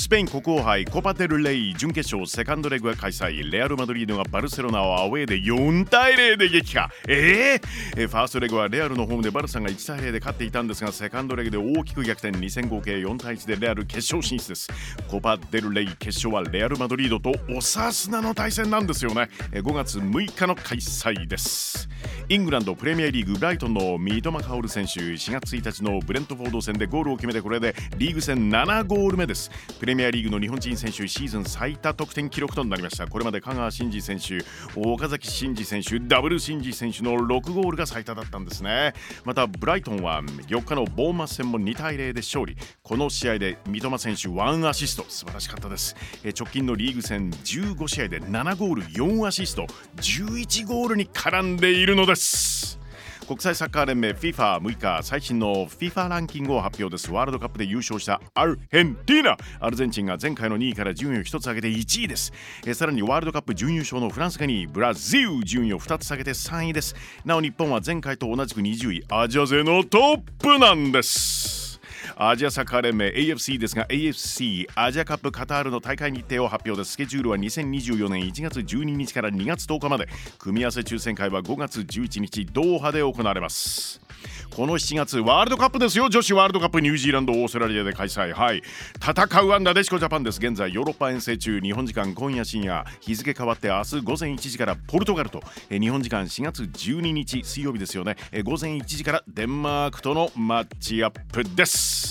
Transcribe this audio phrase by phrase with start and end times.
[0.00, 3.50] スペイン国王杯コパデルレイ準決勝セカンドレグが開催。
[3.50, 6.88] レアル・マドリードがバルセロナをアウェーで4対0で撃破。
[7.08, 12.38] えー、えファーストレグはレアルのホームでバルサが1対0で勝っていたんですがセカンドレグで大きく逆転。
[12.38, 14.68] 2戦合計4対1でレアル決勝進出です。
[15.10, 19.28] コパデルレイ決勝はレアル・マドリードとオサスナの対戦なんですよね。
[19.50, 21.88] 5月6日の開催です。
[22.30, 29.50] イングランドプレミアリーグブライトンの三笘薫選手4月1日のブレントフォード戦でゴールを決めてこれでリーグ戦7ゴール目です。
[29.80, 33.06] プレミアリーグの日本人選手シーズン最多得点記録となりました。
[33.06, 34.44] これまで香川真司選手
[34.78, 38.92] 岡崎真司選手ダブル真司選手の6ゴールが最多だったんですね。
[39.24, 42.58] またブライトンは4日のボーマス戦も2対0で勝利。
[42.82, 45.06] この試合で三笘選手1アシスト。
[45.08, 45.96] 素晴らしかったです。
[46.38, 49.66] 直近のリーグ戦15試合で7ゴール4アシスト。
[49.96, 52.17] 11ゴールに絡んでいるのです。
[53.28, 57.12] 国際サッカー連盟 FIFA6 日最新の FIFA ランキングを発表です。
[57.12, 59.36] ワールドカップで優勝したアルヘンティーナ。
[59.60, 62.32] アルゼンチンが前回の2位から順位を1つ上げて1位です。
[62.66, 66.96] えさらにワールドカップ準優勝のフランスが2位ブラジル順位を2つ下げて3位です。
[67.26, 69.04] なお日本は前回と同じく20位。
[69.10, 71.67] アジア勢のトップなんです。
[72.20, 76.94] アジアサッカー連盟 AFC ですが AFC アジアカップカタールの大会日程を発表です。
[76.94, 80.08] スケジュールは2024年1月12日から2月10日まで。
[80.36, 84.00] 組み合わせ抽選会は5月11日ドーハで行われます。
[84.50, 86.08] この7月ワールドカップですよ。
[86.08, 88.32] 女子ワールドカップニュージーランドオーストラリアで開催。
[88.32, 88.64] はい。
[88.96, 90.40] 戦うアンダーデシコジャパンです。
[90.40, 95.40] 現在ヨーロッパ遠征中日本時間今夜深夜日付変わって明日午前1時からポルトガルと。
[95.70, 98.16] 日本時間4月12日水曜日ですよね。
[98.42, 102.07] 午前1時からデンマークとのマッチアップです。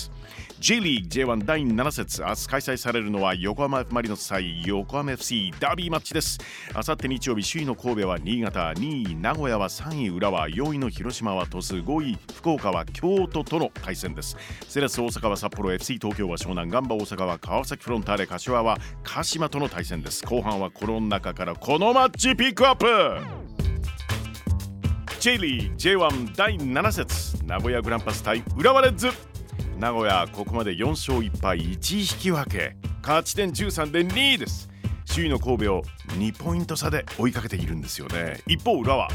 [0.60, 6.36] J リーグ J1 第7節明日開催されるのは横浜 F・ マリノス対横浜 FC ダービーマッチです。
[6.74, 14.36] あさって日曜日首位の神戸は新潟2位名古屋は3位浦和4位の広島は鳥栖5位福岡は京都との対戦です。
[14.66, 20.26] セレス大阪は札幌 FC 東京は湘南ガンバ大阪は川崎フロンターレ柏は鹿島との対戦です。
[20.26, 22.86] 後半はこの中からこのマッチピックアップ。
[25.20, 29.27] J リーグ J1 第7節名古屋グランパス対浦和レッズ。
[29.78, 32.74] 名古屋ここまで4勝1敗1引き分け。
[33.00, 34.68] 勝ち点13で2位です。
[35.08, 35.82] 首位の神戸を
[36.18, 38.40] 2ポイント差で追いかけているんですよね。
[38.48, 39.08] 一方浦和。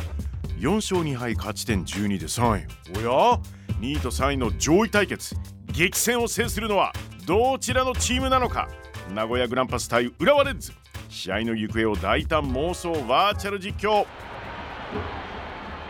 [0.57, 2.67] 4勝2敗勝ち点12で3位。
[2.97, 3.41] おや
[3.81, 5.35] ？2位と3位の上位対決。
[5.67, 6.93] 激戦を制するのは
[7.25, 8.69] どちらのチームなのか。
[9.13, 10.71] 名古屋グランパス対浦和レッズ。
[11.09, 14.05] 試合の行方を大胆妄想バーチャル実況。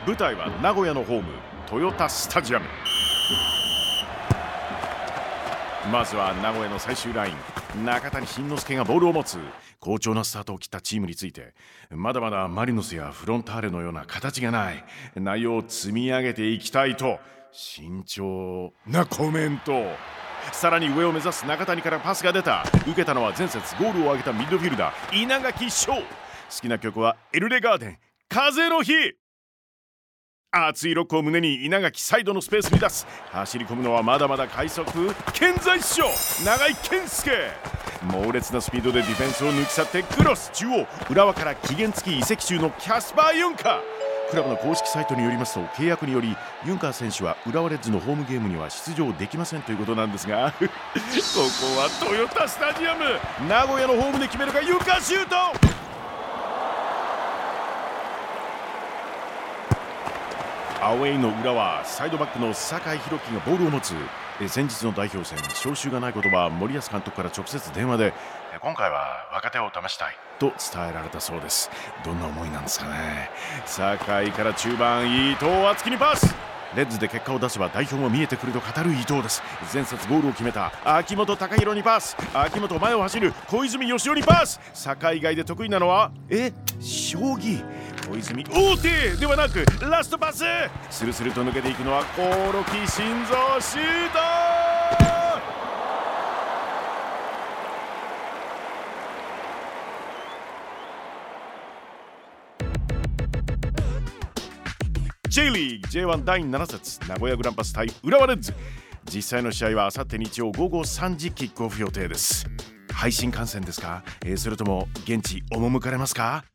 [0.08, 1.26] 舞台は名古屋のホーム
[1.68, 2.66] トヨタスタジアム。
[5.92, 7.32] まずは名古屋の最終ライ
[7.76, 7.86] ン。
[7.86, 9.38] 中谷慎之介がボールを持つ。
[9.80, 11.54] 好調なスタートを切ったチームについて。
[11.90, 14.84] まだまだマリノスやフロンターレのような形がない。
[15.16, 17.20] 内容を積み上げていきたいと。
[17.52, 19.74] 慎重なコメント。
[20.54, 22.64] さらに上を目指す中谷からパスが出た。
[22.88, 25.94] 受けたのは前節ゴールを挙げたミッドフィルダー稲垣翔。
[25.94, 26.02] 好
[26.62, 27.98] きな曲はエルレガーデン。
[28.30, 28.94] 風の日。
[30.56, 33.08] 熱いロックを胸に稲垣サイドのスペースに出す。
[33.32, 34.86] 走り込むのはまだまだ快速。
[35.34, 36.04] 健在師匠
[36.46, 37.32] 長井健介。
[38.04, 40.52] 猛烈なスピードでディフェンスを抜き去ってクロス。
[40.54, 43.70] 中央浦和から期限付き移籍中のキャスパー・ユンカ。
[43.70, 50.54] ークラブの公式サイトによりますと契約によりユンカー選手は浦和レッズのホームゲームには出場できませんということなんですが。
[50.58, 53.06] ここはトヨタスタジアム。
[53.48, 55.73] 名古屋のホームで決めるかユンカーシュート。
[60.84, 63.94] アウェイの裏はサイドバックの酒井宏樹がボールを持つ。
[64.50, 68.14] 先日の代表戦招集がないことは森保監督から直接電話で
[68.60, 70.18] 今回は若手を試したい。
[70.40, 71.72] と伝えられたそうです。
[72.04, 73.30] どんな思いなんですかね。
[73.66, 76.36] 酒井から中盤伊藤敦樹にパス
[76.76, 79.42] レッズで結果を出せば代表も見えてくると語る伊藤です。
[79.74, 82.18] 前節ゴールを決めた秋元貴弘にパス。
[82.34, 84.60] 秋元前を走る小泉義雄にパス。
[84.74, 87.64] 酒井以外で得意なのはえ将棋。
[88.10, 90.44] 小泉大手ではなくラストパス。
[90.90, 94.12] スルスルと抜けていくのは興梠心臓シュー
[95.18, 95.23] ト
[105.34, 108.54] J リーグ J1 第7節名古屋グランパス対浦和レッズ。
[109.12, 112.46] 実際の試合はあさって日曜午後3時キックオフ予定です。
[112.94, 116.46] 配信観戦ですか、えー、それとも現地赴かれますか？